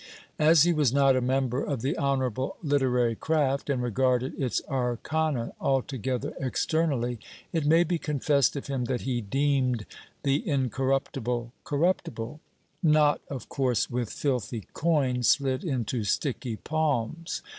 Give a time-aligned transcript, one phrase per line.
[0.39, 5.53] As he was not a member of the honourable literary craft, and regarded its arcana
[5.61, 7.19] altogether externally,
[7.53, 9.85] it may be confessed of him that he deemed
[10.23, 12.39] the Incorruptible corruptible;
[12.81, 17.43] not, of course, with filthy coin slid into sticky palms.